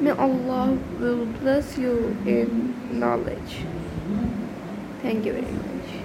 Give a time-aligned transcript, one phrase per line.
[0.00, 3.66] May Allah will bless you in knowledge.
[5.02, 5.99] Thank you very much.